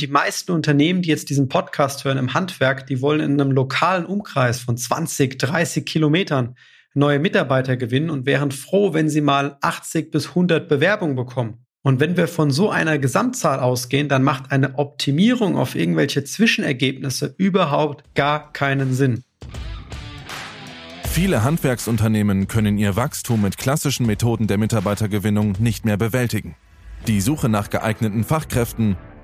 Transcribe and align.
Die 0.00 0.06
meisten 0.06 0.52
Unternehmen, 0.52 1.02
die 1.02 1.08
jetzt 1.08 1.28
diesen 1.28 1.48
Podcast 1.48 2.04
hören 2.04 2.18
im 2.18 2.32
Handwerk, 2.32 2.86
die 2.86 3.02
wollen 3.02 3.18
in 3.18 3.40
einem 3.40 3.50
lokalen 3.50 4.06
Umkreis 4.06 4.60
von 4.60 4.76
20, 4.76 5.40
30 5.40 5.84
Kilometern 5.84 6.54
neue 6.94 7.18
Mitarbeiter 7.18 7.76
gewinnen 7.76 8.08
und 8.08 8.24
wären 8.24 8.52
froh, 8.52 8.94
wenn 8.94 9.08
sie 9.08 9.20
mal 9.20 9.56
80 9.60 10.12
bis 10.12 10.28
100 10.28 10.68
Bewerbungen 10.68 11.16
bekommen. 11.16 11.64
Und 11.82 11.98
wenn 11.98 12.16
wir 12.16 12.28
von 12.28 12.52
so 12.52 12.70
einer 12.70 12.98
Gesamtzahl 12.98 13.58
ausgehen, 13.58 14.08
dann 14.08 14.22
macht 14.22 14.52
eine 14.52 14.78
Optimierung 14.78 15.56
auf 15.56 15.74
irgendwelche 15.74 16.22
Zwischenergebnisse 16.22 17.34
überhaupt 17.36 18.14
gar 18.14 18.52
keinen 18.52 18.94
Sinn. 18.94 19.24
Viele 21.10 21.42
Handwerksunternehmen 21.42 22.46
können 22.46 22.78
ihr 22.78 22.94
Wachstum 22.94 23.42
mit 23.42 23.58
klassischen 23.58 24.06
Methoden 24.06 24.46
der 24.46 24.58
Mitarbeitergewinnung 24.58 25.56
nicht 25.58 25.84
mehr 25.84 25.96
bewältigen. 25.96 26.54
Die 27.08 27.20
Suche 27.20 27.48
nach 27.48 27.70
geeigneten 27.70 28.22
Fachkräften 28.22 28.96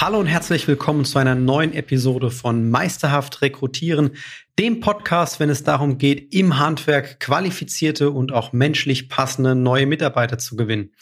Hallo 0.00 0.18
und 0.18 0.28
herzlich 0.28 0.66
willkommen 0.66 1.04
zu 1.04 1.18
einer 1.18 1.34
neuen 1.34 1.74
Episode 1.74 2.30
von 2.30 2.70
Meisterhaft 2.70 3.42
Rekrutieren, 3.42 4.12
dem 4.58 4.80
Podcast, 4.80 5.40
wenn 5.40 5.50
es 5.50 5.62
darum 5.62 5.98
geht, 5.98 6.34
im 6.34 6.58
Handwerk 6.58 7.20
qualifizierte 7.20 8.10
und 8.10 8.32
auch 8.32 8.54
menschlich 8.54 9.10
passende 9.10 9.54
neue 9.54 9.84
Mitarbeiter 9.84 10.38
zu 10.38 10.56
gewinnen. 10.56 10.94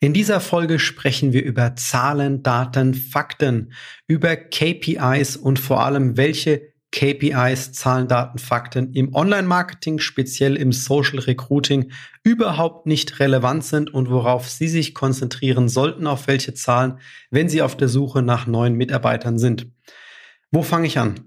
In 0.00 0.14
dieser 0.14 0.40
Folge 0.40 0.78
sprechen 0.78 1.34
wir 1.34 1.44
über 1.44 1.76
Zahlen, 1.76 2.42
Daten, 2.42 2.94
Fakten, 2.94 3.74
über 4.06 4.34
KPIs 4.34 5.36
und 5.36 5.58
vor 5.58 5.84
allem, 5.84 6.16
welche 6.16 6.72
KPIs, 6.92 7.72
Zahlen, 7.72 8.08
Daten, 8.08 8.38
Fakten 8.38 8.92
im 8.94 9.14
Online-Marketing, 9.14 9.98
speziell 9.98 10.56
im 10.56 10.72
Social 10.72 11.18
Recruiting, 11.18 11.92
überhaupt 12.22 12.86
nicht 12.86 13.20
relevant 13.20 13.64
sind 13.64 13.92
und 13.92 14.10
worauf 14.10 14.48
Sie 14.48 14.68
sich 14.68 14.94
konzentrieren 14.94 15.68
sollten, 15.68 16.06
auf 16.06 16.26
welche 16.26 16.54
Zahlen, 16.54 16.98
wenn 17.30 17.48
Sie 17.48 17.62
auf 17.62 17.76
der 17.76 17.88
Suche 17.88 18.22
nach 18.22 18.46
neuen 18.46 18.74
Mitarbeitern 18.74 19.38
sind. 19.38 19.70
Wo 20.50 20.62
fange 20.62 20.86
ich 20.86 20.98
an? 20.98 21.20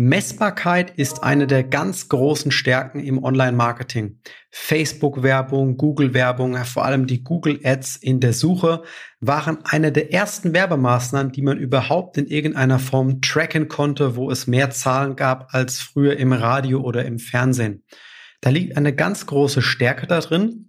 Messbarkeit 0.00 0.92
ist 0.96 1.24
eine 1.24 1.48
der 1.48 1.64
ganz 1.64 2.08
großen 2.08 2.52
Stärken 2.52 3.00
im 3.00 3.20
Online-Marketing. 3.20 4.20
Facebook-Werbung, 4.52 5.76
Google-Werbung, 5.76 6.56
vor 6.66 6.84
allem 6.84 7.08
die 7.08 7.24
Google-Ads 7.24 7.96
in 7.96 8.20
der 8.20 8.32
Suche 8.32 8.84
waren 9.18 9.58
eine 9.64 9.90
der 9.90 10.12
ersten 10.12 10.54
Werbemaßnahmen, 10.54 11.32
die 11.32 11.42
man 11.42 11.58
überhaupt 11.58 12.16
in 12.16 12.28
irgendeiner 12.28 12.78
Form 12.78 13.20
tracken 13.22 13.66
konnte, 13.66 14.14
wo 14.14 14.30
es 14.30 14.46
mehr 14.46 14.70
Zahlen 14.70 15.16
gab 15.16 15.52
als 15.52 15.80
früher 15.80 16.16
im 16.16 16.32
Radio 16.32 16.80
oder 16.80 17.04
im 17.04 17.18
Fernsehen. 17.18 17.82
Da 18.40 18.50
liegt 18.50 18.76
eine 18.76 18.94
ganz 18.94 19.26
große 19.26 19.62
Stärke 19.62 20.06
darin, 20.06 20.67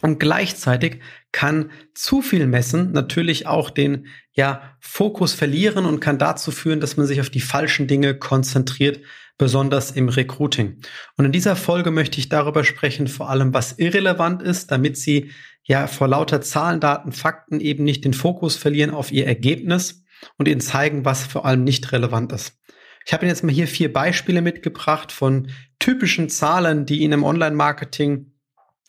und 0.00 0.18
gleichzeitig 0.18 1.00
kann 1.32 1.70
zu 1.94 2.20
viel 2.20 2.46
Messen 2.46 2.92
natürlich 2.92 3.46
auch 3.46 3.70
den 3.70 4.06
ja, 4.32 4.76
Fokus 4.80 5.32
verlieren 5.32 5.86
und 5.86 6.00
kann 6.00 6.18
dazu 6.18 6.50
führen, 6.50 6.80
dass 6.80 6.96
man 6.96 7.06
sich 7.06 7.20
auf 7.20 7.30
die 7.30 7.40
falschen 7.40 7.86
Dinge 7.86 8.14
konzentriert, 8.14 9.00
besonders 9.38 9.90
im 9.90 10.08
Recruiting. 10.08 10.80
Und 11.16 11.24
in 11.24 11.32
dieser 11.32 11.56
Folge 11.56 11.90
möchte 11.90 12.18
ich 12.18 12.28
darüber 12.28 12.64
sprechen, 12.64 13.08
vor 13.08 13.30
allem 13.30 13.54
was 13.54 13.78
irrelevant 13.78 14.42
ist, 14.42 14.70
damit 14.70 14.96
Sie 14.96 15.30
ja 15.62 15.86
vor 15.86 16.08
lauter 16.08 16.40
Zahlen, 16.40 16.80
Daten, 16.80 17.12
Fakten 17.12 17.60
eben 17.60 17.84
nicht 17.84 18.04
den 18.04 18.14
Fokus 18.14 18.56
verlieren 18.56 18.90
auf 18.90 19.10
Ihr 19.10 19.26
Ergebnis 19.26 20.04
und 20.36 20.46
Ihnen 20.46 20.60
zeigen, 20.60 21.04
was 21.04 21.24
vor 21.24 21.46
allem 21.46 21.64
nicht 21.64 21.90
relevant 21.92 22.32
ist. 22.32 22.60
Ich 23.06 23.12
habe 23.12 23.24
Ihnen 23.24 23.30
jetzt 23.30 23.44
mal 23.44 23.52
hier 23.52 23.66
vier 23.66 23.92
Beispiele 23.92 24.40
mitgebracht 24.40 25.12
von 25.12 25.48
typischen 25.78 26.28
Zahlen, 26.28 26.86
die 26.86 27.00
Ihnen 27.00 27.14
im 27.14 27.24
Online-Marketing 27.24 28.33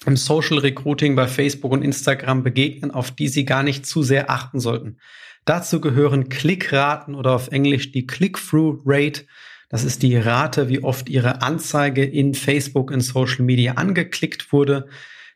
im 0.05 0.17
Social 0.17 0.59
Recruiting 0.59 1.15
bei 1.15 1.27
Facebook 1.27 1.71
und 1.71 1.81
Instagram 1.81 2.43
begegnen, 2.43 2.91
auf 2.91 3.11
die 3.11 3.27
Sie 3.27 3.45
gar 3.45 3.63
nicht 3.63 3.85
zu 3.85 4.03
sehr 4.03 4.29
achten 4.29 4.59
sollten. 4.59 4.97
Dazu 5.45 5.79
gehören 5.79 6.29
Klickraten 6.29 7.15
oder 7.15 7.33
auf 7.33 7.49
Englisch 7.49 7.91
die 7.91 8.07
Click-Through-Rate. 8.07 9.25
Das 9.69 9.83
ist 9.83 10.03
die 10.03 10.17
Rate, 10.17 10.69
wie 10.69 10.83
oft 10.83 11.09
Ihre 11.09 11.41
Anzeige 11.41 12.03
in 12.03 12.33
Facebook 12.33 12.91
in 12.91 13.01
Social 13.01 13.45
Media 13.45 13.73
angeklickt 13.73 14.51
wurde. 14.51 14.87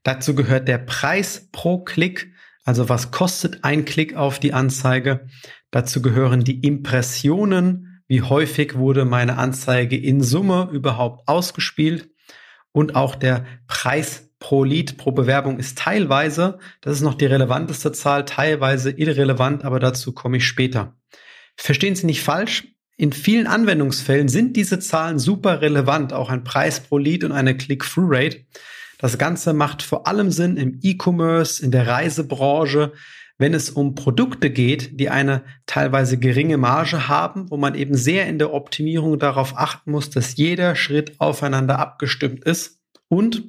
Dazu 0.03 0.35
gehört 0.35 0.67
der 0.67 0.79
Preis 0.79 1.49
pro 1.51 1.79
Klick, 1.83 2.33
also 2.63 2.89
was 2.89 3.11
kostet 3.11 3.63
ein 3.63 3.85
Klick 3.85 4.15
auf 4.15 4.39
die 4.39 4.53
Anzeige. 4.53 5.27
Dazu 5.71 6.01
gehören 6.01 6.43
die 6.43 6.59
Impressionen, 6.61 8.01
wie 8.07 8.21
häufig 8.21 8.75
wurde 8.75 9.05
meine 9.05 9.37
Anzeige 9.37 9.97
in 9.97 10.21
Summe 10.21 10.69
überhaupt 10.71 11.27
ausgespielt 11.27 12.09
und 12.71 12.95
auch 12.95 13.15
der 13.15 13.45
Preis 13.67 14.28
pro 14.39 14.63
Lead, 14.63 14.97
pro 14.97 15.11
Bewerbung 15.11 15.59
ist 15.59 15.77
teilweise, 15.77 16.59
das 16.81 16.95
ist 16.95 17.01
noch 17.01 17.15
die 17.15 17.25
relevanteste 17.25 17.91
Zahl, 17.91 18.25
teilweise 18.25 18.91
irrelevant, 18.91 19.65
aber 19.65 19.79
dazu 19.79 20.13
komme 20.13 20.37
ich 20.37 20.47
später. 20.47 20.95
Verstehen 21.55 21.95
Sie 21.95 22.05
nicht 22.05 22.23
falsch. 22.23 22.67
In 22.95 23.13
vielen 23.13 23.47
Anwendungsfällen 23.47 24.27
sind 24.27 24.55
diese 24.55 24.79
Zahlen 24.79 25.19
super 25.19 25.61
relevant, 25.61 26.13
auch 26.13 26.29
ein 26.29 26.43
Preis 26.43 26.79
pro 26.81 26.97
Lead 26.97 27.23
und 27.23 27.31
eine 27.31 27.55
Click-Through-Rate. 27.55 28.45
Das 28.97 29.17
Ganze 29.17 29.53
macht 29.53 29.81
vor 29.81 30.07
allem 30.07 30.31
Sinn 30.31 30.57
im 30.57 30.79
E-Commerce, 30.81 31.63
in 31.63 31.71
der 31.71 31.87
Reisebranche, 31.87 32.91
wenn 33.37 33.53
es 33.53 33.69
um 33.69 33.95
Produkte 33.95 34.49
geht, 34.49 34.99
die 34.99 35.09
eine 35.09 35.43
teilweise 35.65 36.17
geringe 36.17 36.57
Marge 36.57 37.07
haben, 37.07 37.49
wo 37.49 37.55
man 37.55 37.73
eben 37.73 37.95
sehr 37.95 38.27
in 38.27 38.37
der 38.37 38.53
Optimierung 38.53 39.17
darauf 39.17 39.57
achten 39.57 39.91
muss, 39.91 40.09
dass 40.09 40.35
jeder 40.35 40.75
Schritt 40.75 41.19
aufeinander 41.19 41.79
abgestimmt 41.79 42.43
ist 42.43 42.79
und 43.07 43.43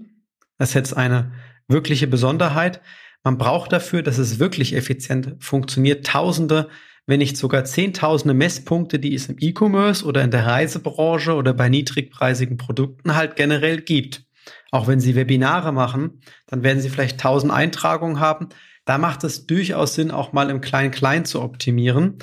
das 0.60 0.68
ist 0.68 0.74
jetzt 0.74 0.94
eine 0.94 1.32
wirkliche 1.68 2.06
Besonderheit. 2.06 2.82
Man 3.24 3.38
braucht 3.38 3.72
dafür, 3.72 4.02
dass 4.02 4.18
es 4.18 4.38
wirklich 4.38 4.76
effizient 4.76 5.36
funktioniert, 5.38 6.06
Tausende, 6.06 6.68
wenn 7.06 7.20
nicht 7.20 7.38
sogar 7.38 7.64
Zehntausende 7.64 8.34
Messpunkte, 8.34 8.98
die 8.98 9.14
es 9.14 9.30
im 9.30 9.36
E-Commerce 9.40 10.04
oder 10.04 10.22
in 10.22 10.30
der 10.30 10.44
Reisebranche 10.44 11.32
oder 11.32 11.54
bei 11.54 11.70
niedrigpreisigen 11.70 12.58
Produkten 12.58 13.14
halt 13.14 13.36
generell 13.36 13.80
gibt. 13.80 14.26
Auch 14.70 14.86
wenn 14.86 15.00
Sie 15.00 15.14
Webinare 15.14 15.72
machen, 15.72 16.20
dann 16.46 16.62
werden 16.62 16.82
Sie 16.82 16.90
vielleicht 16.90 17.18
tausend 17.18 17.54
Eintragungen 17.54 18.20
haben. 18.20 18.50
Da 18.84 18.98
macht 18.98 19.24
es 19.24 19.46
durchaus 19.46 19.94
Sinn, 19.94 20.10
auch 20.10 20.34
mal 20.34 20.50
im 20.50 20.60
Klein-Klein 20.60 21.24
zu 21.24 21.40
optimieren. 21.40 22.18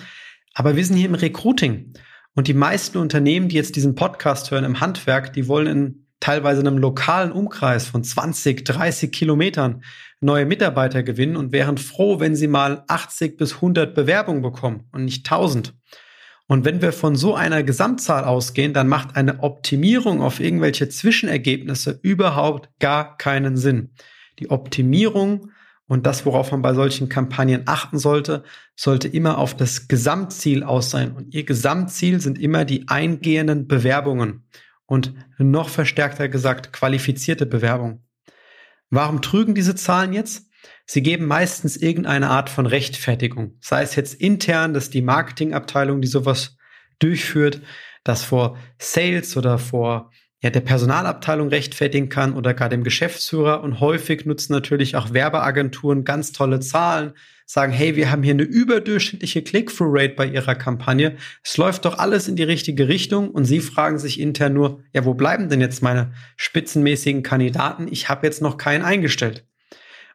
Aber 0.53 0.75
wir 0.75 0.85
sind 0.85 0.97
hier 0.97 1.09
im 1.09 1.15
Recruiting. 1.15 1.93
Und 2.35 2.47
die 2.47 2.53
meisten 2.53 2.99
Unternehmen, 2.99 3.49
die 3.49 3.55
jetzt 3.55 3.75
diesen 3.75 3.95
Podcast 3.95 4.51
hören 4.51 4.63
im 4.63 4.79
Handwerk, 4.79 5.33
die 5.33 5.47
wollen 5.47 5.65
in 5.65 6.06
teilweise 6.19 6.61
in 6.61 6.67
einem 6.67 6.78
lokalen 6.78 7.31
Umkreis 7.31 7.88
von 7.88 8.03
20, 8.03 8.66
30 8.66 9.11
Kilometern 9.11 9.83
neue 10.19 10.45
Mitarbeiter 10.45 11.03
gewinnen 11.03 11.35
und 11.35 11.51
wären 11.51 11.78
froh, 11.78 12.19
wenn 12.19 12.35
sie 12.35 12.47
mal 12.47 12.83
80 12.88 13.38
bis 13.38 13.55
100 13.55 13.94
Bewerbungen 13.94 14.41
bekommen 14.41 14.85
und 14.91 15.05
nicht 15.05 15.25
1000. 15.31 15.75
Und 16.47 16.63
wenn 16.63 16.81
wir 16.81 16.94
von 16.94 17.16
so 17.16 17.35
einer 17.35 17.61
Gesamtzahl 17.63 18.23
ausgehen, 18.23 18.73
dann 18.73 18.88
macht 18.88 19.16
eine 19.16 19.44
Optimierung 19.44 20.22
auf 20.22 20.39
irgendwelche 20.39 20.88
Zwischenergebnisse 20.89 22.00
überhaupt 22.01 22.69
gar 22.79 23.17
keinen 23.17 23.57
Sinn. 23.57 23.91
Die 24.39 24.49
Optimierung 24.49 25.51
und 25.88 26.05
das, 26.05 26.25
worauf 26.25 26.51
man 26.51 26.61
bei 26.61 26.73
solchen 26.73 27.09
Kampagnen 27.09 27.63
achten 27.66 27.97
sollte, 27.97 28.44
sollte 28.75 29.07
immer 29.07 29.38
auf 29.38 29.55
das 29.55 29.88
Gesamtziel 29.88 30.63
aus 30.63 30.89
sein. 30.89 31.13
Und 31.13 31.34
ihr 31.34 31.46
Gesamtziel 31.46 32.19
sind 32.22 32.40
immer 32.40 32.66
die 32.66 32.87
eingehenden 32.87 33.67
Bewerbungen 33.67 34.46
und 34.87 35.13
noch 35.37 35.69
verstärkter 35.69 36.29
gesagt 36.29 36.73
qualifizierte 36.73 37.45
Bewerbung. 37.45 38.03
Warum 38.89 39.22
trügen 39.22 39.53
diese 39.53 39.75
Zahlen 39.75 40.13
jetzt? 40.13 40.49
Sie 40.85 41.03
geben 41.03 41.25
meistens 41.25 41.78
irgendeine 41.78 42.29
Art 42.29 42.49
von 42.49 42.66
Rechtfertigung, 42.66 43.57
sei 43.59 43.84
es 43.84 43.95
jetzt 43.95 44.16
intern, 44.16 44.73
dass 44.73 44.89
die 44.89 45.01
Marketingabteilung, 45.01 46.01
die 46.01 46.07
sowas 46.07 46.57
durchführt, 46.99 47.61
das 48.03 48.23
vor 48.23 48.57
Sales 48.79 49.37
oder 49.37 49.59
vor 49.59 50.11
ja, 50.41 50.51
der 50.51 50.61
Personalabteilung 50.61 51.47
rechtfertigen 51.49 52.09
kann 52.09 52.34
oder 52.34 52.53
gar 52.53 52.69
dem 52.69 52.84
Geschäftsführer. 52.84 53.63
Und 53.63 53.79
häufig 53.79 54.25
nutzen 54.25 54.53
natürlich 54.53 54.95
auch 54.95 55.13
Werbeagenturen 55.13 56.03
ganz 56.03 56.31
tolle 56.31 56.59
Zahlen, 56.59 57.13
sagen, 57.45 57.72
hey, 57.72 57.95
wir 57.95 58.11
haben 58.11 58.23
hier 58.23 58.34
eine 58.34 58.43
überdurchschnittliche 58.43 59.41
Click-Through-Rate 59.41 60.16
bei 60.16 60.28
Ihrer 60.28 60.53
Kampagne. 60.53 61.16
Es 61.43 61.57
läuft 61.57 61.85
doch 61.85 61.97
alles 61.97 62.28
in 62.28 62.35
die 62.35 62.43
richtige 62.43 62.87
Richtung 62.87 63.31
und 63.31 63.45
Sie 63.45 63.61
fragen 63.61 63.97
sich 63.97 64.19
intern 64.19 64.53
nur, 64.53 64.84
ja, 64.93 65.05
wo 65.05 65.13
bleiben 65.13 65.49
denn 65.49 65.61
jetzt 65.61 65.81
meine 65.81 66.11
spitzenmäßigen 66.35 67.23
Kandidaten? 67.23 67.87
Ich 67.90 68.09
habe 68.09 68.28
jetzt 68.28 68.41
noch 68.41 68.57
keinen 68.57 68.83
eingestellt. 68.83 69.45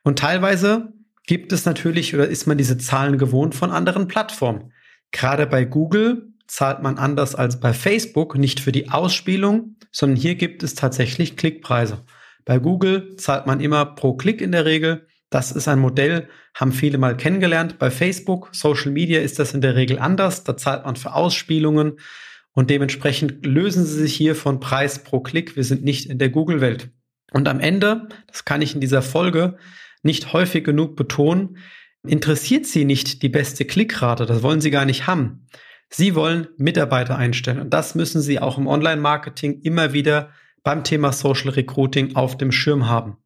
Und 0.04 0.18
teilweise 0.18 0.92
gibt 1.26 1.52
es 1.52 1.64
natürlich 1.64 2.14
oder 2.14 2.28
ist 2.28 2.46
man 2.46 2.58
diese 2.58 2.76
Zahlen 2.76 3.16
gewohnt 3.16 3.54
von 3.54 3.70
anderen 3.70 4.08
Plattformen. 4.08 4.72
Gerade 5.10 5.46
bei 5.46 5.64
Google 5.64 6.31
zahlt 6.46 6.82
man 6.82 6.98
anders 6.98 7.34
als 7.34 7.60
bei 7.60 7.72
Facebook 7.72 8.36
nicht 8.36 8.60
für 8.60 8.72
die 8.72 8.90
Ausspielung, 8.90 9.76
sondern 9.90 10.16
hier 10.16 10.34
gibt 10.34 10.62
es 10.62 10.74
tatsächlich 10.74 11.36
Klickpreise. 11.36 12.04
Bei 12.44 12.58
Google 12.58 13.16
zahlt 13.16 13.46
man 13.46 13.60
immer 13.60 13.84
pro 13.84 14.14
Klick 14.14 14.40
in 14.40 14.52
der 14.52 14.64
Regel. 14.64 15.06
Das 15.30 15.52
ist 15.52 15.68
ein 15.68 15.78
Modell, 15.78 16.28
haben 16.54 16.72
viele 16.72 16.98
mal 16.98 17.16
kennengelernt. 17.16 17.78
Bei 17.78 17.90
Facebook, 17.90 18.50
Social 18.52 18.92
Media 18.92 19.20
ist 19.20 19.38
das 19.38 19.54
in 19.54 19.60
der 19.60 19.76
Regel 19.76 19.98
anders. 19.98 20.44
Da 20.44 20.56
zahlt 20.56 20.84
man 20.84 20.96
für 20.96 21.14
Ausspielungen 21.14 21.98
und 22.52 22.68
dementsprechend 22.68 23.46
lösen 23.46 23.86
sie 23.86 24.00
sich 24.00 24.14
hier 24.14 24.34
von 24.34 24.60
Preis 24.60 25.02
pro 25.02 25.20
Klick. 25.20 25.56
Wir 25.56 25.64
sind 25.64 25.84
nicht 25.84 26.10
in 26.10 26.18
der 26.18 26.28
Google-Welt. 26.28 26.90
Und 27.32 27.48
am 27.48 27.60
Ende, 27.60 28.08
das 28.26 28.44
kann 28.44 28.60
ich 28.60 28.74
in 28.74 28.80
dieser 28.80 29.02
Folge 29.02 29.56
nicht 30.02 30.32
häufig 30.32 30.64
genug 30.64 30.96
betonen, 30.96 31.56
interessiert 32.06 32.66
sie 32.66 32.84
nicht 32.84 33.22
die 33.22 33.28
beste 33.28 33.64
Klickrate. 33.64 34.26
Das 34.26 34.42
wollen 34.42 34.60
sie 34.60 34.70
gar 34.70 34.84
nicht 34.84 35.06
haben. 35.06 35.46
Sie 35.94 36.14
wollen 36.14 36.48
Mitarbeiter 36.56 37.18
einstellen. 37.18 37.60
Und 37.60 37.70
das 37.74 37.94
müssen 37.94 38.22
sie 38.22 38.40
auch 38.40 38.56
im 38.56 38.66
Online-Marketing 38.66 39.60
immer 39.60 39.92
wieder 39.92 40.30
beim 40.62 40.84
Thema 40.84 41.12
Social 41.12 41.50
Recruiting 41.50 42.16
auf 42.16 42.38
dem 42.38 42.50
Schirm 42.50 42.88
haben. 42.88 43.18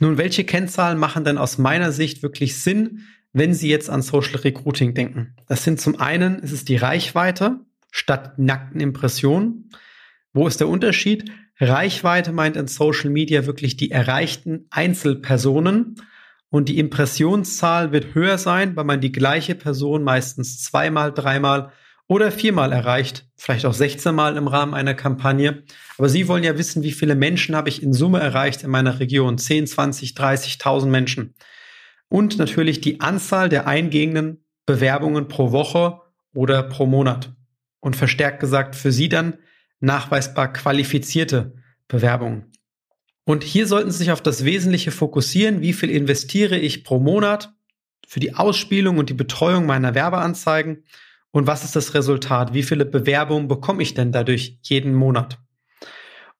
Nun, 0.00 0.18
welche 0.18 0.44
Kennzahlen 0.44 0.98
machen 0.98 1.24
denn 1.24 1.38
aus 1.38 1.56
meiner 1.56 1.92
Sicht 1.92 2.22
wirklich 2.22 2.60
Sinn, 2.62 3.06
wenn 3.32 3.54
Sie 3.54 3.70
jetzt 3.70 3.88
an 3.88 4.02
Social 4.02 4.40
Recruiting 4.40 4.94
denken? 4.94 5.34
Das 5.46 5.64
sind 5.64 5.80
zum 5.80 5.98
einen, 5.98 6.40
ist 6.40 6.52
es 6.52 6.64
die 6.64 6.76
Reichweite 6.76 7.60
statt 7.90 8.38
nackten 8.38 8.80
Impressionen. 8.80 9.70
Wo 10.32 10.46
ist 10.46 10.60
der 10.60 10.68
Unterschied? 10.68 11.30
Reichweite 11.58 12.32
meint 12.32 12.56
in 12.56 12.66
Social 12.66 13.10
Media 13.10 13.46
wirklich 13.46 13.76
die 13.76 13.90
erreichten 13.90 14.66
Einzelpersonen 14.70 15.96
und 16.50 16.68
die 16.68 16.78
Impressionszahl 16.78 17.92
wird 17.92 18.14
höher 18.14 18.36
sein, 18.36 18.74
weil 18.76 18.84
man 18.84 19.00
die 19.00 19.12
gleiche 19.12 19.54
Person 19.54 20.02
meistens 20.02 20.62
zweimal, 20.62 21.12
dreimal 21.12 21.72
oder 22.08 22.32
viermal 22.32 22.72
erreicht, 22.72 23.28
vielleicht 23.36 23.64
auch 23.64 23.72
16 23.72 24.12
Mal 24.12 24.36
im 24.36 24.48
Rahmen 24.48 24.74
einer 24.74 24.94
Kampagne. 24.94 25.62
Aber 25.96 26.08
Sie 26.08 26.26
wollen 26.26 26.42
ja 26.42 26.58
wissen, 26.58 26.82
wie 26.82 26.90
viele 26.90 27.14
Menschen 27.14 27.54
habe 27.54 27.68
ich 27.68 27.84
in 27.84 27.92
Summe 27.92 28.18
erreicht 28.18 28.64
in 28.64 28.70
meiner 28.70 28.98
Region? 28.98 29.38
10, 29.38 29.68
20, 29.68 30.10
30.000 30.14 30.86
Menschen. 30.86 31.34
Und 32.08 32.36
natürlich 32.38 32.80
die 32.80 33.00
Anzahl 33.00 33.48
der 33.48 33.68
eingehenden 33.68 34.44
Bewerbungen 34.66 35.28
pro 35.28 35.52
Woche 35.52 36.00
oder 36.34 36.64
pro 36.64 36.84
Monat. 36.86 37.32
Und 37.78 37.94
verstärkt 37.94 38.40
gesagt 38.40 38.74
für 38.74 38.90
Sie 38.90 39.08
dann 39.08 39.38
nachweisbar 39.78 40.52
qualifizierte 40.52 41.54
Bewerbungen. 41.86 42.50
Und 43.30 43.44
hier 43.44 43.68
sollten 43.68 43.92
Sie 43.92 43.98
sich 43.98 44.10
auf 44.10 44.22
das 44.22 44.44
Wesentliche 44.44 44.90
fokussieren. 44.90 45.60
Wie 45.60 45.72
viel 45.72 45.88
investiere 45.88 46.58
ich 46.58 46.82
pro 46.82 46.98
Monat 46.98 47.54
für 48.04 48.18
die 48.18 48.34
Ausspielung 48.34 48.98
und 48.98 49.08
die 49.08 49.14
Betreuung 49.14 49.66
meiner 49.66 49.94
Werbeanzeigen? 49.94 50.82
Und 51.30 51.46
was 51.46 51.62
ist 51.62 51.76
das 51.76 51.94
Resultat? 51.94 52.54
Wie 52.54 52.64
viele 52.64 52.84
Bewerbungen 52.84 53.46
bekomme 53.46 53.84
ich 53.84 53.94
denn 53.94 54.10
dadurch 54.10 54.58
jeden 54.62 54.94
Monat? 54.94 55.38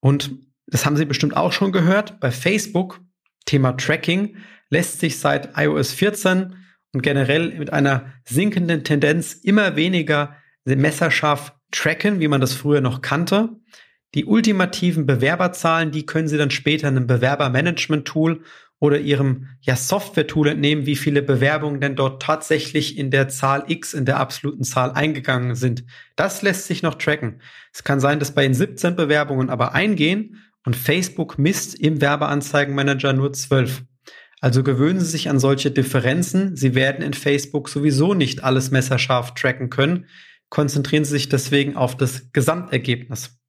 Und 0.01 0.33
das 0.67 0.85
haben 0.85 0.97
Sie 0.97 1.05
bestimmt 1.05 1.37
auch 1.37 1.53
schon 1.53 1.71
gehört. 1.71 2.19
Bei 2.19 2.33
Facebook, 2.33 3.01
Thema 3.47 3.77
Tracking, 3.77 4.39
lässt 4.69 4.99
sich 4.99 5.21
seit 5.21 5.57
iOS 5.57 5.93
14 5.93 6.57
und 6.93 7.03
generell 7.05 7.57
mit 7.57 7.73
einer 7.73 8.07
sinkenden 8.25 8.83
Tendenz 8.83 9.35
immer 9.35 9.77
weniger 9.77 10.35
messerscharf 10.65 11.55
tracken, 11.71 12.19
wie 12.19 12.27
man 12.27 12.41
das 12.41 12.53
früher 12.53 12.81
noch 12.81 13.01
kannte. 13.01 13.51
Die 14.15 14.25
ultimativen 14.25 15.07
Bewerberzahlen, 15.07 15.93
die 15.93 16.05
können 16.05 16.27
Sie 16.27 16.39
dann 16.39 16.51
später 16.51 16.89
in 16.89 16.97
einem 16.97 17.07
Bewerbermanagement-Tool 17.07 18.43
oder 18.81 18.99
Ihrem 18.99 19.49
ja, 19.61 19.77
Software-Tool 19.77 20.49
entnehmen, 20.49 20.87
wie 20.87 20.97
viele 20.97 21.23
Bewerbungen 21.23 21.81
denn 21.81 21.97
dort 21.97 22.23
tatsächlich 22.23 22.99
in 22.99 23.11
der 23.11 23.29
Zahl 23.29 23.65
X, 23.69 23.95
in 23.95 24.07
der 24.07 24.19
absoluten 24.19 24.65
Zahl 24.65 24.93
eingegangen 24.93 25.55
sind. 25.55 25.85
Das 26.17 26.43
lässt 26.43 26.67
sich 26.67 26.83
noch 26.83 26.95
tracken. 26.95 27.41
Es 27.73 27.85
kann 27.85 28.01
sein, 28.01 28.19
dass 28.19 28.35
bei 28.35 28.45
Ihnen 28.45 28.55
17 28.55 28.97
Bewerbungen 28.97 29.51
aber 29.51 29.75
eingehen 29.75 30.43
und 30.65 30.77
Facebook 30.77 31.39
misst 31.39 31.79
im 31.79 32.01
Werbeanzeigenmanager 32.01 33.13
nur 33.13 33.33
12. 33.33 33.83
Also 34.41 34.63
gewöhnen 34.63 35.01
Sie 35.01 35.07
sich 35.07 35.29
an 35.29 35.39
solche 35.39 35.71
Differenzen. 35.71 36.57
Sie 36.57 36.75
werden 36.75 37.05
in 37.05 37.13
Facebook 37.13 37.69
sowieso 37.69 38.15
nicht 38.15 38.43
alles 38.43 38.71
messerscharf 38.71 39.35
tracken 39.35 39.69
können. 39.69 40.07
Konzentrieren 40.49 41.05
Sie 41.05 41.13
sich 41.13 41.29
deswegen 41.29 41.77
auf 41.77 41.97
das 41.97 42.33
Gesamtergebnis. 42.33 43.40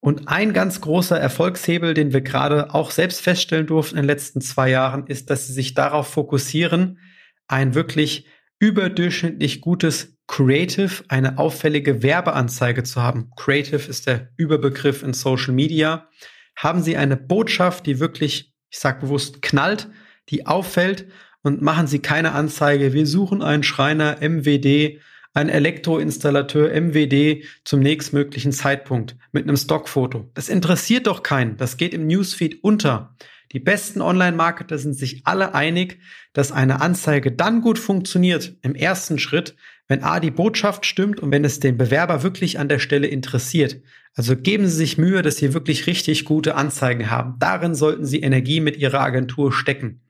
Und 0.00 0.28
ein 0.28 0.52
ganz 0.52 0.80
großer 0.80 1.18
Erfolgshebel, 1.18 1.94
den 1.94 2.12
wir 2.12 2.20
gerade 2.20 2.74
auch 2.74 2.90
selbst 2.90 3.20
feststellen 3.20 3.66
durften 3.66 3.96
in 3.96 4.02
den 4.02 4.08
letzten 4.08 4.40
zwei 4.40 4.70
Jahren, 4.70 5.06
ist, 5.06 5.30
dass 5.30 5.46
sie 5.46 5.52
sich 5.52 5.74
darauf 5.74 6.08
fokussieren, 6.08 7.00
ein 7.48 7.74
wirklich 7.74 8.26
überdurchschnittlich 8.58 9.60
gutes 9.60 10.16
Creative, 10.26 11.04
eine 11.08 11.38
auffällige 11.38 12.02
Werbeanzeige 12.02 12.82
zu 12.82 13.02
haben. 13.02 13.30
Creative 13.36 13.88
ist 13.88 14.06
der 14.06 14.30
Überbegriff 14.36 15.02
in 15.02 15.12
Social 15.12 15.54
Media. 15.54 16.08
Haben 16.56 16.82
Sie 16.82 16.96
eine 16.96 17.16
Botschaft, 17.16 17.86
die 17.86 18.00
wirklich, 18.00 18.52
ich 18.70 18.78
sage 18.78 19.00
bewusst, 19.00 19.42
knallt, 19.42 19.88
die 20.28 20.46
auffällt 20.46 21.06
und 21.42 21.62
machen 21.62 21.86
Sie 21.86 22.00
keine 22.00 22.32
Anzeige. 22.32 22.92
Wir 22.92 23.06
suchen 23.06 23.42
einen 23.42 23.62
Schreiner 23.62 24.16
MWD 24.20 25.00
ein 25.36 25.50
Elektroinstallateur 25.50 26.70
MWD 26.80 27.44
zum 27.62 27.80
nächstmöglichen 27.80 28.52
Zeitpunkt 28.52 29.16
mit 29.32 29.44
einem 29.44 29.58
Stockfoto. 29.58 30.30
Das 30.32 30.48
interessiert 30.48 31.06
doch 31.06 31.22
keinen. 31.22 31.58
Das 31.58 31.76
geht 31.76 31.92
im 31.92 32.06
Newsfeed 32.06 32.64
unter. 32.64 33.14
Die 33.52 33.60
besten 33.60 34.00
Online-Marketer 34.00 34.78
sind 34.78 34.94
sich 34.94 35.26
alle 35.26 35.54
einig, 35.54 35.98
dass 36.32 36.52
eine 36.52 36.80
Anzeige 36.80 37.32
dann 37.32 37.60
gut 37.60 37.78
funktioniert 37.78 38.56
im 38.62 38.74
ersten 38.74 39.18
Schritt, 39.18 39.56
wenn 39.88 40.02
A 40.02 40.20
die 40.20 40.30
Botschaft 40.30 40.86
stimmt 40.86 41.20
und 41.20 41.30
wenn 41.30 41.44
es 41.44 41.60
den 41.60 41.76
Bewerber 41.76 42.22
wirklich 42.22 42.58
an 42.58 42.70
der 42.70 42.78
Stelle 42.78 43.06
interessiert. 43.06 43.82
Also 44.14 44.36
geben 44.36 44.66
Sie 44.66 44.74
sich 44.74 44.96
Mühe, 44.96 45.20
dass 45.20 45.36
Sie 45.36 45.52
wirklich 45.52 45.86
richtig 45.86 46.24
gute 46.24 46.54
Anzeigen 46.54 47.10
haben. 47.10 47.36
Darin 47.38 47.74
sollten 47.74 48.06
Sie 48.06 48.22
Energie 48.22 48.60
mit 48.60 48.78
Ihrer 48.78 49.00
Agentur 49.00 49.52
stecken. 49.52 50.00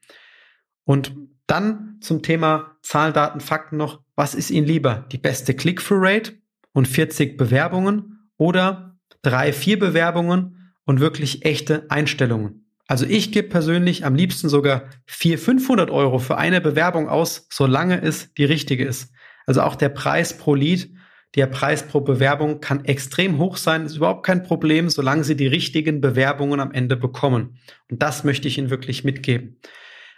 Und 0.85 1.13
dann 1.47 1.99
zum 2.01 2.23
Thema 2.23 2.77
Zahlen, 2.83 3.13
Daten, 3.13 3.41
Fakten 3.41 3.77
noch. 3.77 4.01
Was 4.15 4.35
ist 4.35 4.51
Ihnen 4.51 4.67
lieber? 4.67 5.07
Die 5.13 5.19
beste 5.19 5.55
Click-Through-Rate 5.55 6.33
und 6.73 6.89
40 6.89 7.37
Bewerbungen 7.37 8.31
oder 8.37 8.99
drei, 9.23 9.53
vier 9.53 9.79
Bewerbungen 9.79 10.73
und 10.85 11.01
wirklich 11.01 11.45
echte 11.45 11.91
Einstellungen? 11.91 12.67
Also 12.89 13.05
ich 13.05 13.33
gebe 13.33 13.49
persönlich 13.49 14.05
am 14.05 14.15
liebsten 14.15 14.49
sogar 14.49 14.85
400, 15.07 15.45
500 15.45 15.91
Euro 15.91 16.19
für 16.19 16.39
eine 16.39 16.61
Bewerbung 16.61 17.09
aus, 17.09 17.49
solange 17.51 18.01
es 18.01 18.33
die 18.35 18.45
richtige 18.45 18.85
ist. 18.85 19.13
Also 19.45 19.63
auch 19.63 19.75
der 19.75 19.89
Preis 19.89 20.39
pro 20.39 20.55
Lead, 20.55 20.91
der 21.35 21.47
Preis 21.47 21.87
pro 21.87 22.01
Bewerbung 22.01 22.61
kann 22.61 22.85
extrem 22.85 23.39
hoch 23.39 23.57
sein, 23.57 23.87
ist 23.87 23.97
überhaupt 23.97 24.25
kein 24.25 24.45
Problem, 24.45 24.89
solange 24.89 25.25
Sie 25.25 25.37
die 25.37 25.47
richtigen 25.49 26.01
Bewerbungen 26.01 26.61
am 26.61 26.73
Ende 26.73 26.97
bekommen. 26.97 27.59
Und 27.91 28.03
das 28.03 28.25
möchte 28.25 28.49
ich 28.49 28.57
Ihnen 28.57 28.71
wirklich 28.71 29.05
mitgeben. 29.05 29.59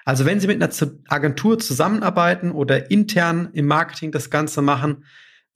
Also 0.08 0.24
wenn 0.24 0.40
Sie 0.40 0.46
mit 0.46 0.62
einer 0.62 0.72
Agentur 1.08 1.58
zusammenarbeiten 1.58 2.50
oder 2.50 2.90
intern 2.90 3.50
im 3.52 3.66
Marketing 3.66 4.10
das 4.10 4.30
Ganze 4.30 4.62
machen, 4.62 5.04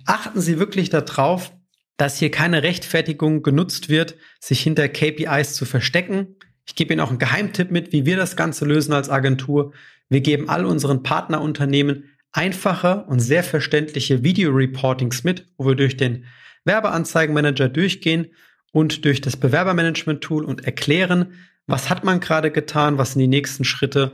achten 0.05 0.43
Sie 0.43 0.59
wirklich 0.59 0.91
darauf, 0.91 1.55
dass 1.97 2.19
hier 2.19 2.31
keine 2.31 2.63
Rechtfertigung 2.63 3.43
genutzt 3.43 3.89
wird, 3.89 4.15
sich 4.41 4.61
hinter 4.61 4.91
KPIs 4.91 5.55
zu 5.55 5.65
verstecken. 5.65 6.37
Ich 6.67 6.75
gebe 6.75 6.93
Ihnen 6.93 7.01
auch 7.01 7.09
einen 7.09 7.19
Geheimtipp 7.19 7.71
mit, 7.71 7.93
wie 7.93 8.05
wir 8.05 8.19
das 8.19 8.37
Ganze 8.37 8.67
lösen 8.67 8.93
als 8.93 9.09
Agentur. 9.09 9.73
Wir 10.11 10.21
geben 10.21 10.51
all 10.51 10.67
unseren 10.67 11.03
Partnerunternehmen 11.03 12.11
einfache 12.33 13.07
und 13.09 13.21
sehr 13.21 13.45
verständliche 13.45 14.23
Video-Reportings 14.23 15.25
mit, 15.25 15.47
wo 15.57 15.69
wir 15.69 15.77
durch 15.77 15.97
den 15.97 16.27
Werbeanzeigenmanager 16.67 17.71
durchgehen 17.71 18.27
und 18.71 19.07
durch 19.07 19.23
das 19.23 19.39
Bewerbermanagement-Tool 19.39 20.45
und 20.45 20.67
erklären, 20.67 21.33
was 21.67 21.89
hat 21.89 22.05
man 22.05 22.21
gerade 22.21 22.51
getan, 22.51 22.99
was 22.99 23.13
sind 23.13 23.21
die 23.21 23.29
nächsten 23.29 23.65
Schritte 23.65 24.13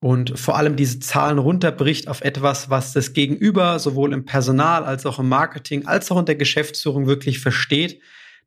und 0.00 0.38
vor 0.38 0.56
allem 0.56 0.76
diese 0.76 0.98
Zahlen 0.98 1.38
runterbricht 1.38 2.08
auf 2.08 2.22
etwas, 2.22 2.70
was 2.70 2.94
das 2.94 3.12
Gegenüber 3.12 3.78
sowohl 3.78 4.14
im 4.14 4.24
Personal 4.24 4.84
als 4.84 5.04
auch 5.04 5.18
im 5.18 5.28
Marketing 5.28 5.86
als 5.86 6.10
auch 6.10 6.18
in 6.18 6.24
der 6.24 6.36
Geschäftsführung 6.36 7.06
wirklich 7.06 7.38
versteht. 7.38 8.00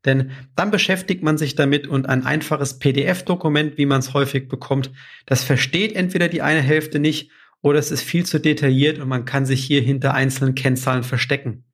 Denn 0.04 0.32
dann 0.56 0.70
beschäftigt 0.70 1.22
man 1.22 1.38
sich 1.38 1.54
damit 1.54 1.86
und 1.86 2.08
ein 2.08 2.26
einfaches 2.26 2.78
PDF-Dokument, 2.78 3.78
wie 3.78 3.86
man 3.86 4.00
es 4.00 4.12
häufig 4.12 4.48
bekommt, 4.48 4.90
das 5.26 5.44
versteht 5.44 5.94
entweder 5.94 6.28
die 6.28 6.42
eine 6.42 6.60
Hälfte 6.60 6.98
nicht 6.98 7.30
oder 7.62 7.78
es 7.78 7.90
ist 7.90 8.02
viel 8.02 8.26
zu 8.26 8.40
detailliert 8.40 8.98
und 8.98 9.08
man 9.08 9.24
kann 9.24 9.46
sich 9.46 9.64
hier 9.64 9.80
hinter 9.80 10.12
einzelnen 10.12 10.54
Kennzahlen 10.54 11.04
verstecken. 11.04 11.64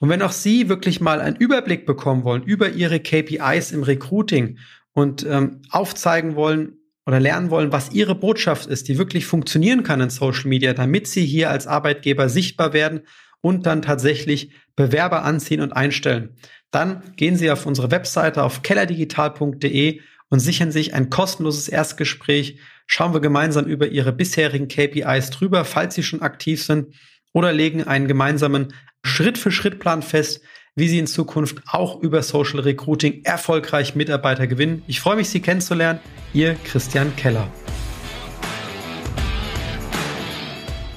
Und 0.00 0.10
wenn 0.10 0.20
auch 0.20 0.32
Sie 0.32 0.68
wirklich 0.68 1.00
mal 1.00 1.20
einen 1.20 1.36
Überblick 1.36 1.86
bekommen 1.86 2.24
wollen 2.24 2.42
über 2.42 2.68
Ihre 2.68 3.00
KPIs 3.00 3.72
im 3.72 3.84
Recruiting 3.84 4.58
und 4.92 5.24
ähm, 5.24 5.62
aufzeigen 5.70 6.34
wollen, 6.34 6.78
oder 7.06 7.20
lernen 7.20 7.50
wollen, 7.50 7.72
was 7.72 7.92
ihre 7.92 8.14
Botschaft 8.14 8.66
ist, 8.66 8.88
die 8.88 8.98
wirklich 8.98 9.26
funktionieren 9.26 9.82
kann 9.82 10.00
in 10.00 10.10
Social 10.10 10.48
Media, 10.48 10.72
damit 10.72 11.06
sie 11.06 11.24
hier 11.24 11.50
als 11.50 11.66
Arbeitgeber 11.66 12.28
sichtbar 12.28 12.72
werden 12.72 13.02
und 13.40 13.66
dann 13.66 13.82
tatsächlich 13.82 14.52
Bewerber 14.76 15.22
anziehen 15.22 15.60
und 15.60 15.72
einstellen. 15.72 16.36
Dann 16.70 17.02
gehen 17.16 17.36
Sie 17.36 17.50
auf 17.50 17.66
unsere 17.66 17.90
Webseite 17.90 18.42
auf 18.42 18.62
kellerdigital.de 18.62 20.00
und 20.28 20.40
sichern 20.40 20.72
sich 20.72 20.94
ein 20.94 21.10
kostenloses 21.10 21.68
Erstgespräch. 21.68 22.58
Schauen 22.86 23.14
wir 23.14 23.20
gemeinsam 23.20 23.66
über 23.66 23.86
Ihre 23.86 24.12
bisherigen 24.12 24.66
KPIs 24.66 25.30
drüber, 25.30 25.64
falls 25.64 25.94
Sie 25.94 26.02
schon 26.02 26.22
aktiv 26.22 26.64
sind 26.64 26.96
oder 27.32 27.52
legen 27.52 27.84
einen 27.84 28.08
gemeinsamen 28.08 28.72
Schritt-für-Schritt-Plan 29.04 30.02
fest, 30.02 30.40
wie 30.76 30.88
Sie 30.88 30.98
in 30.98 31.06
Zukunft 31.06 31.62
auch 31.70 32.00
über 32.00 32.22
Social 32.24 32.60
Recruiting 32.60 33.22
erfolgreich 33.22 33.94
Mitarbeiter 33.94 34.48
gewinnen. 34.48 34.82
Ich 34.88 34.98
freue 34.98 35.16
mich, 35.16 35.28
Sie 35.28 35.40
kennenzulernen. 35.40 36.00
Ihr 36.32 36.56
Christian 36.64 37.14
Keller. 37.14 37.46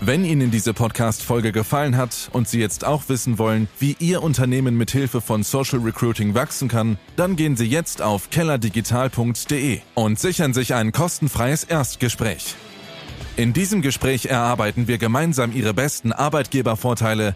Wenn 0.01 0.25
Ihnen 0.25 0.50
diese 0.50 0.74
Podcast-Folge 0.74 1.51
gefallen 1.51 1.96
hat 1.96 2.29
und 2.34 2.48
Sie 2.48 2.60
jetzt 2.60 2.86
auch 2.86 3.03
wissen 3.10 3.38
wollen, 3.38 3.67
wie 3.77 3.96
Ihr 4.00 4.24
Unternehmen 4.24 4.77
mithilfe 4.77 5.22
von 5.22 5.43
Social 5.43 5.79
Recruiting 5.79 6.34
wachsen 6.34 6.69
kann, 6.69 6.98
dann 7.15 7.36
gehen 7.36 7.55
Sie 7.55 7.65
jetzt 7.65 8.01
auf 8.01 8.31
kellerdigital.de 8.31 9.79
und 9.93 10.17
sichern 10.17 10.53
sich 10.53 10.74
ein 10.74 10.91
kostenfreies 10.91 11.65
Erstgespräch. 11.65 12.55
In 13.36 13.53
diesem 13.53 13.84
Gespräch 13.84 14.25
erarbeiten 14.25 14.88
wir 14.88 14.98
gemeinsam 14.98 15.51
Ihre 15.53 15.75
besten 15.75 16.13
Arbeitgebervorteile 16.13 17.36